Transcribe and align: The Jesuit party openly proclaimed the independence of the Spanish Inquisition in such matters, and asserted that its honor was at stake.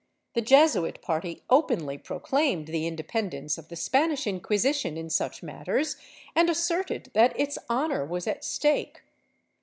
The 0.33 0.41
Jesuit 0.41 0.99
party 1.03 1.43
openly 1.47 1.99
proclaimed 1.99 2.65
the 2.69 2.87
independence 2.87 3.59
of 3.59 3.67
the 3.67 3.75
Spanish 3.75 4.25
Inquisition 4.25 4.97
in 4.97 5.11
such 5.11 5.43
matters, 5.43 5.95
and 6.35 6.49
asserted 6.49 7.11
that 7.13 7.39
its 7.39 7.59
honor 7.69 8.03
was 8.03 8.25
at 8.25 8.43
stake. 8.43 9.03